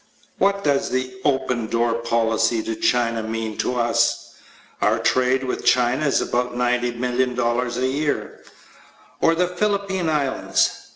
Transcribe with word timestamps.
What 0.39 0.63
does 0.63 0.89
the 0.89 1.13
"open 1.23 1.67
door" 1.67 1.93
policy 1.93 2.63
to 2.63 2.73
China 2.75 3.21
mean 3.21 3.55
to 3.59 3.75
us? 3.75 4.33
Our 4.81 4.97
trade 4.97 5.43
with 5.43 5.63
China 5.63 6.07
is 6.07 6.21
about 6.21 6.55
$90,000,000 6.55 7.77
a 7.77 7.87
year. 7.87 8.39
Or 9.21 9.35
the 9.35 9.49
Philippine 9.49 10.09
Islands? 10.09 10.71